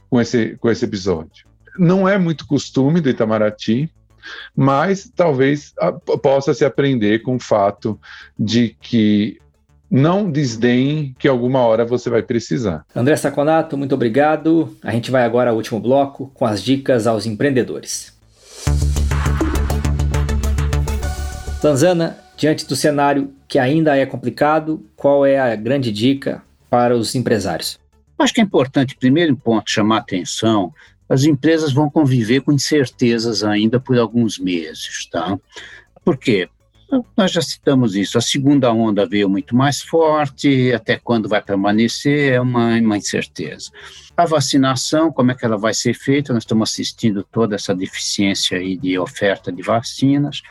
[0.09, 1.45] com esse, com esse episódio.
[1.77, 3.91] Não é muito costume do Itamaraty,
[4.55, 7.99] mas talvez a, possa se aprender com o fato
[8.37, 9.39] de que
[9.89, 12.83] não desdenhe que alguma hora você vai precisar.
[12.95, 14.75] André Saconato, muito obrigado.
[14.83, 18.17] A gente vai agora ao último bloco com as dicas aos empreendedores.
[21.61, 27.15] Tanzana, diante do cenário que ainda é complicado, qual é a grande dica para os
[27.15, 27.79] empresários?
[28.17, 30.71] Acho que é importante, primeiro ponto, chamar atenção.
[31.09, 35.37] As empresas vão conviver com incertezas ainda por alguns meses, tá?
[36.05, 36.47] Por quê?
[37.17, 38.17] Nós já citamos isso.
[38.17, 43.71] A segunda onda veio muito mais forte, até quando vai permanecer é uma, uma incerteza.
[44.15, 46.33] A vacinação, como é que ela vai ser feita?
[46.33, 50.41] Nós estamos assistindo toda essa deficiência aí de oferta de vacinas.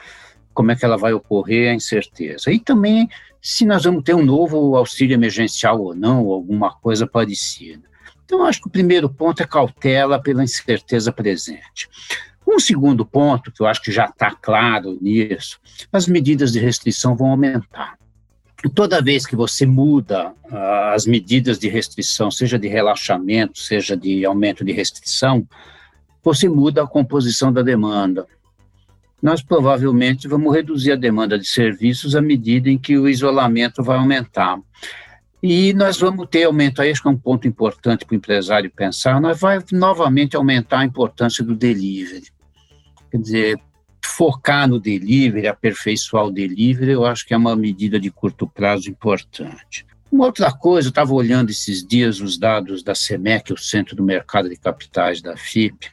[0.56, 1.70] Como é que ela vai ocorrer?
[1.70, 2.50] A incerteza.
[2.50, 3.08] E também
[3.42, 7.82] se nós vamos ter um novo auxílio emergencial ou não, ou alguma coisa parecida.
[8.24, 11.88] Então, acho que o primeiro ponto é cautela pela incerteza presente.
[12.48, 15.60] Um segundo ponto, que eu acho que já está claro nisso,
[15.92, 17.98] as medidas de restrição vão aumentar.
[18.74, 24.24] Toda vez que você muda uh, as medidas de restrição, seja de relaxamento, seja de
[24.24, 25.46] aumento de restrição,
[26.22, 28.26] você muda a composição da demanda.
[29.22, 33.96] Nós provavelmente vamos reduzir a demanda de serviços à medida em que o isolamento vai
[33.96, 34.58] aumentar.
[35.42, 39.38] E nós vamos ter aumento, que é um ponto importante para o empresário pensar, nós
[39.38, 42.26] vai novamente aumentar a importância do delivery.
[43.10, 43.60] Quer dizer,
[44.04, 48.90] focar no delivery, aperfeiçoar o delivery, eu acho que é uma medida de curto prazo
[48.90, 49.86] importante.
[50.10, 54.02] Uma outra coisa, eu estava olhando esses dias os dados da CEMEC, o Centro do
[54.02, 55.90] Mercado de Capitais da FIP.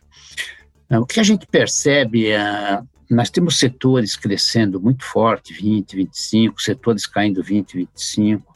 [0.89, 2.79] O que a gente percebe é,
[3.13, 8.55] nós temos setores crescendo muito forte, 20, 25, setores caindo 20, 25.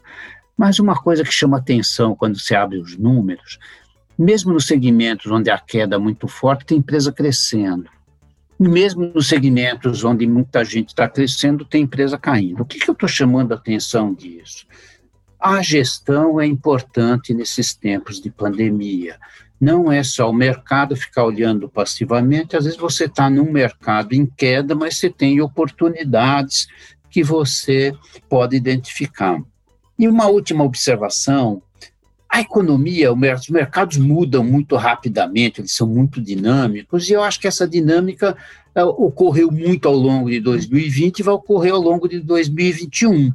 [0.57, 3.59] Mas uma coisa que chama atenção quando você abre os números,
[4.17, 7.89] mesmo nos segmentos onde a queda é muito forte, tem empresa crescendo
[8.59, 12.61] mesmo nos segmentos onde muita gente está crescendo, tem empresa caindo.
[12.61, 14.65] O que, que eu estou chamando a atenção disso?
[15.39, 19.19] A gestão é importante nesses tempos de pandemia.
[19.59, 24.25] Não é só o mercado ficar olhando passivamente, às vezes você está num mercado em
[24.25, 26.67] queda, mas você tem oportunidades
[27.09, 27.93] que você
[28.29, 29.41] pode identificar.
[29.97, 31.61] E uma última observação
[32.29, 37.47] a economia, os mercados mudam muito rapidamente, eles são muito dinâmicos, e eu acho que
[37.47, 38.35] essa dinâmica
[38.75, 43.33] uh, ocorreu muito ao longo de 2020 e vai ocorrer ao longo de 2021.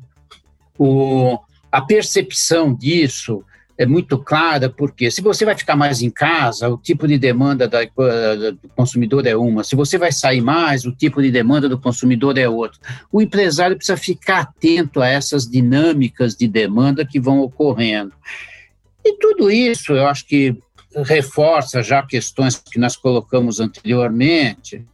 [0.78, 1.38] O,
[1.70, 3.42] a percepção disso
[3.76, 7.66] é muito clara, porque se você vai ficar mais em casa, o tipo de demanda
[7.66, 11.78] da, do consumidor é uma, se você vai sair mais, o tipo de demanda do
[11.78, 12.78] consumidor é outro.
[13.10, 18.12] O empresário precisa ficar atento a essas dinâmicas de demanda que vão ocorrendo.
[19.04, 20.56] E tudo isso eu acho que
[21.04, 24.84] reforça já questões que nós colocamos anteriormente,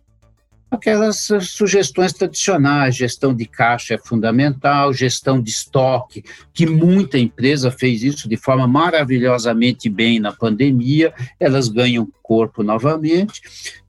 [0.71, 8.03] aquelas sugestões tradicionais, gestão de caixa é fundamental, gestão de estoque, que muita empresa fez
[8.03, 13.41] isso de forma maravilhosamente bem na pandemia, elas ganham corpo novamente,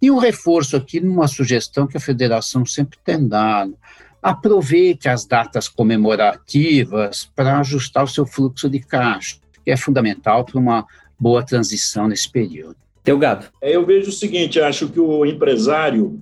[0.01, 3.77] e um reforço aqui numa sugestão que a federação sempre tem dado,
[4.21, 9.37] aproveite as datas comemorativas para ajustar o seu fluxo de caixa
[9.69, 10.85] que é fundamental para uma
[11.19, 12.75] boa transição nesse período.
[13.03, 13.47] Delgado.
[13.61, 16.19] É, eu vejo o seguinte, acho que o empresário,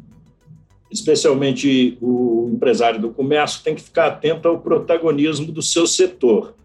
[0.91, 6.55] especialmente o empresário do comércio, tem que ficar atento ao protagonismo do seu setor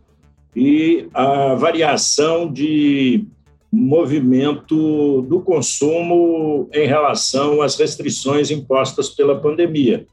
[0.54, 3.24] e a variação de
[3.72, 10.06] movimento do consumo em relação às restrições impostas pela pandemia.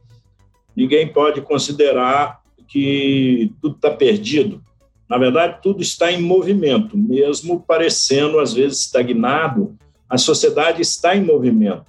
[0.76, 4.64] Ninguém pode considerar que tudo está perdido.
[5.10, 9.76] Na verdade, tudo está em movimento, mesmo parecendo às vezes estagnado,
[10.07, 11.86] a sociedade está em movimento.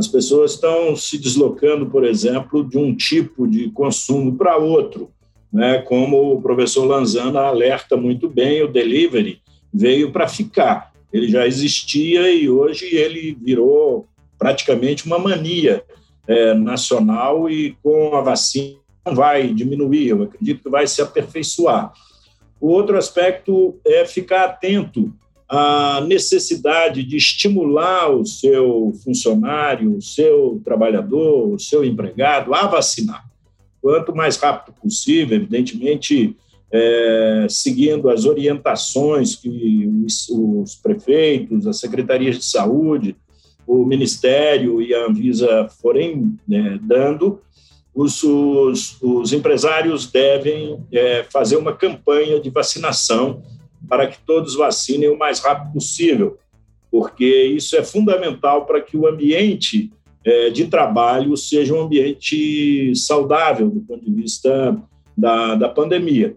[0.00, 5.10] As pessoas estão se deslocando, por exemplo, de um tipo de consumo para outro,
[5.52, 5.82] né?
[5.82, 10.90] Como o professor Lanzana alerta muito bem, o delivery veio para ficar.
[11.12, 14.06] Ele já existia e hoje ele virou
[14.38, 15.84] praticamente uma mania
[16.26, 21.92] é, nacional e com a vacina vai diminuir, eu acredito que vai se aperfeiçoar.
[22.58, 25.12] O outro aspecto é ficar atento
[25.50, 33.28] a necessidade de estimular o seu funcionário, o seu trabalhador, o seu empregado a vacinar.
[33.82, 36.36] Quanto mais rápido possível, evidentemente,
[36.72, 43.16] é, seguindo as orientações que os, os prefeitos, as secretarias de saúde,
[43.66, 47.40] o Ministério e a Anvisa forem né, dando,
[47.92, 53.42] os, os, os, empresários devem é, fazer uma campanha de vacinação
[53.88, 56.38] para que todos vacinem o mais rápido possível,
[56.90, 59.90] porque isso é fundamental para que o ambiente
[60.24, 64.76] é, de trabalho seja um ambiente saudável do ponto de vista
[65.16, 66.36] da, da pandemia.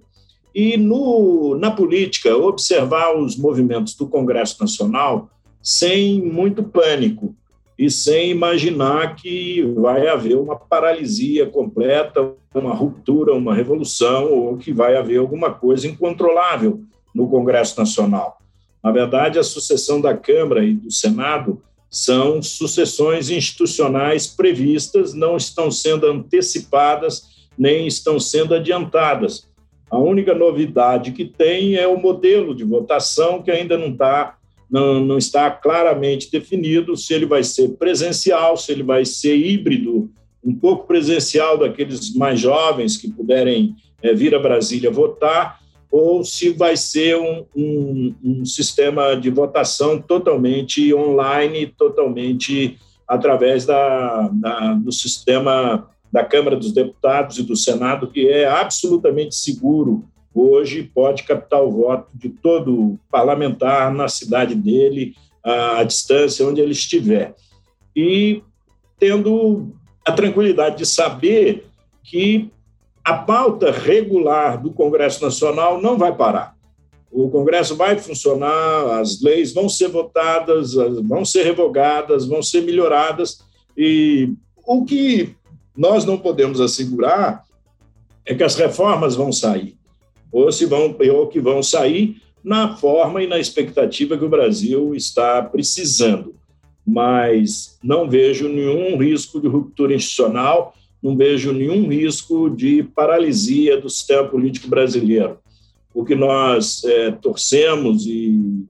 [0.53, 5.29] E no, na política, observar os movimentos do Congresso Nacional
[5.61, 7.35] sem muito pânico
[7.77, 14.71] e sem imaginar que vai haver uma paralisia completa, uma ruptura, uma revolução, ou que
[14.71, 16.83] vai haver alguma coisa incontrolável
[17.13, 18.39] no Congresso Nacional.
[18.83, 25.69] Na verdade, a sucessão da Câmara e do Senado são sucessões institucionais previstas, não estão
[25.69, 29.47] sendo antecipadas nem estão sendo adiantadas.
[29.89, 34.37] A única novidade que tem é o modelo de votação, que ainda não está
[34.69, 40.09] não, não está claramente definido se ele vai ser presencial, se ele vai ser híbrido,
[40.43, 45.59] um pouco presencial daqueles mais jovens que puderem é, vir a Brasília votar,
[45.93, 54.27] ou se vai ser um, um, um sistema de votação totalmente online, totalmente através da,
[54.29, 60.03] da, do sistema da Câmara dos Deputados e do Senado, que é absolutamente seguro.
[60.33, 65.13] Hoje pode captar o voto de todo parlamentar na cidade dele,
[65.43, 67.35] à distância, onde ele estiver.
[67.95, 68.41] E
[68.97, 71.67] tendo a tranquilidade de saber
[72.03, 72.49] que
[73.03, 76.55] a pauta regular do Congresso Nacional não vai parar.
[77.11, 83.41] O Congresso vai funcionar, as leis vão ser votadas, vão ser revogadas, vão ser melhoradas,
[83.77, 84.33] e
[84.65, 85.35] o que
[85.75, 87.43] nós não podemos assegurar
[88.25, 89.77] é que as reformas vão sair,
[90.31, 94.95] ou se vão ou que vão sair na forma e na expectativa que o Brasil
[94.95, 96.35] está precisando.
[96.85, 100.73] Mas não vejo nenhum risco de ruptura institucional
[101.03, 105.37] não vejo nenhum risco de paralisia do sistema político brasileiro.
[105.93, 108.65] O que nós é, torcemos e,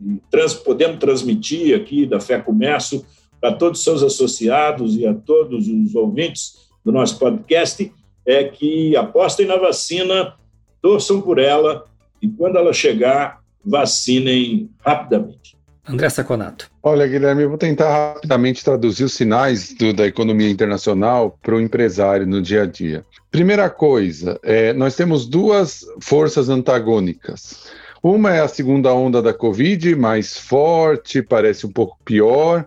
[0.00, 3.04] e trans, podemos transmitir aqui da Fé Comércio
[3.38, 7.92] para todos os seus associados e a todos os ouvintes do nosso podcast
[8.26, 10.34] é que apostem na vacina,
[10.80, 11.84] torçam por ela
[12.22, 15.56] e, quando ela chegar, vacinem rapidamente.
[15.86, 16.70] André Saconato.
[16.82, 21.60] Olha, Guilherme, eu vou tentar rapidamente traduzir os sinais do, da economia internacional para o
[21.60, 23.04] empresário no dia a dia.
[23.30, 27.72] Primeira coisa, é, nós temos duas forças antagônicas.
[28.02, 32.66] Uma é a segunda onda da Covid, mais forte, parece um pouco pior.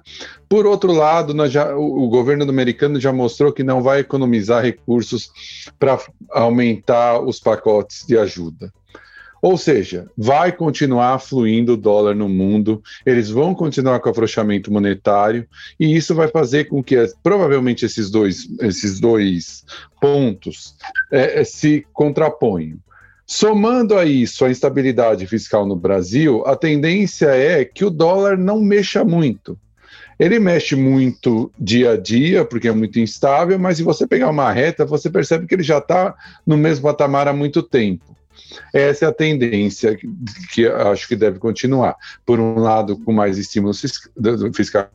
[0.50, 5.32] Por outro lado, já, o, o governo americano já mostrou que não vai economizar recursos
[5.78, 6.00] para
[6.32, 8.74] aumentar os pacotes de ajuda.
[9.42, 15.48] Ou seja, vai continuar fluindo o dólar no mundo, eles vão continuar com afrouxamento monetário,
[15.80, 19.64] e isso vai fazer com que provavelmente esses dois, esses dois
[20.02, 20.76] pontos
[21.12, 22.78] é, é, se contraponham.
[23.26, 28.62] Somando a isso a instabilidade fiscal no Brasil, a tendência é que o dólar não
[28.62, 29.58] mexa muito.
[30.20, 34.52] Ele mexe muito dia a dia, porque é muito instável, mas se você pegar uma
[34.52, 36.16] reta, você percebe que ele já está
[36.46, 38.17] no mesmo patamar há muito tempo.
[38.74, 39.98] Essa é a tendência
[40.54, 41.96] que, acho que deve continuar.
[42.26, 43.82] Por um lado, com mais estímulos
[44.54, 44.88] fiscais,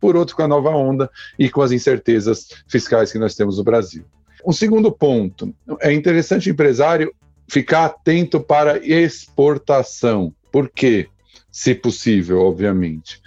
[0.00, 3.64] por outro, com a nova onda e com as incertezas fiscais que nós temos no
[3.64, 4.04] Brasil.
[4.46, 7.12] Um segundo ponto: é interessante o empresário
[7.48, 10.32] ficar atento para exportação.
[10.52, 11.08] Por quê?
[11.50, 13.20] Se possível, obviamente.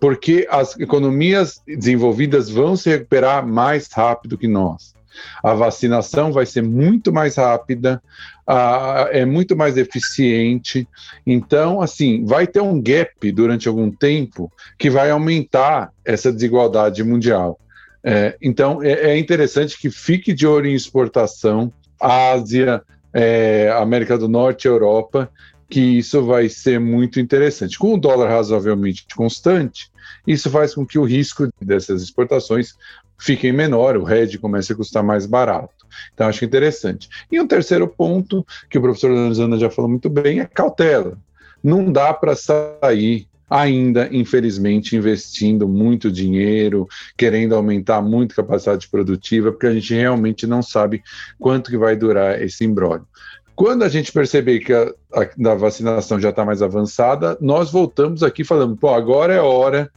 [0.00, 4.93] Porque as economias desenvolvidas vão se recuperar mais rápido que nós.
[5.42, 8.02] A vacinação vai ser muito mais rápida,
[8.46, 10.88] a, é muito mais eficiente.
[11.26, 17.58] Então, assim, vai ter um gap durante algum tempo que vai aumentar essa desigualdade mundial.
[18.02, 22.82] É, então, é, é, interessante que fique de olho em exportação, Ásia,
[23.14, 25.30] é, América do Norte, Europa,
[25.70, 27.78] que isso vai ser muito interessante.
[27.78, 29.90] Com o dólar razoavelmente constante,
[30.26, 32.74] isso faz com que o risco dessas exportações
[33.18, 35.84] fiquem menor, o RED comece a custar mais barato.
[36.12, 37.08] Então, acho interessante.
[37.30, 41.16] E um terceiro ponto, que o professor Lanzana já falou muito bem, é cautela.
[41.62, 49.66] Não dá para sair ainda, infelizmente, investindo muito dinheiro, querendo aumentar muito capacidade produtiva, porque
[49.66, 51.02] a gente realmente não sabe
[51.38, 53.06] quanto que vai durar esse imbróglio.
[53.54, 58.42] Quando a gente perceber que a, a vacinação já está mais avançada, nós voltamos aqui
[58.42, 59.88] falando, pô, agora é hora,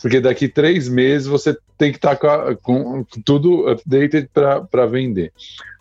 [0.00, 5.32] porque daqui três meses você tem que estar tá com, com, tudo updated para vender.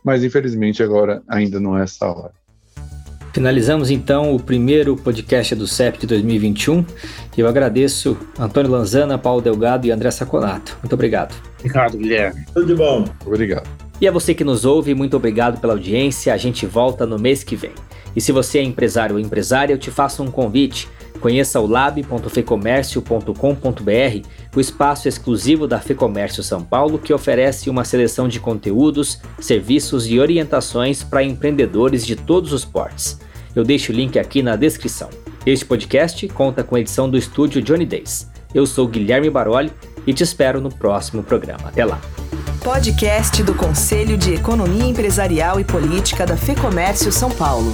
[0.03, 2.31] Mas infelizmente agora ainda não é essa hora.
[3.35, 6.85] Finalizamos então o primeiro podcast do CEP de 2021.
[7.37, 10.77] Eu agradeço Antônio Lanzana, Paulo Delgado e André Saconato.
[10.81, 11.35] Muito obrigado.
[11.59, 12.45] Obrigado, Guilherme.
[12.53, 13.03] Tudo de bom.
[13.25, 13.67] Obrigado.
[13.99, 16.33] E a você que nos ouve, muito obrigado pela audiência.
[16.33, 17.73] A gente volta no mês que vem.
[18.15, 20.87] E se você é empresário ou empresária, eu te faço um convite.
[21.19, 28.39] Conheça o lab.fecomércio.com.br, o espaço exclusivo da Fecomércio São Paulo que oferece uma seleção de
[28.39, 33.19] conteúdos, serviços e orientações para empreendedores de todos os portes.
[33.55, 35.09] Eu deixo o link aqui na descrição.
[35.45, 38.29] Este podcast conta com a edição do estúdio Johnny Days.
[38.53, 39.71] Eu sou Guilherme Baroli
[40.05, 41.69] e te espero no próximo programa.
[41.69, 41.99] Até lá!
[42.63, 47.71] Podcast do Conselho de Economia Empresarial e Política da FEComércio São Paulo.